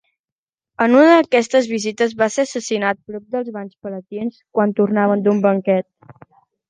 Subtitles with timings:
[0.85, 5.89] En una d'aquestes visites va ser assassinat prop dels Banys Palatins, quan tornava d'un banquet.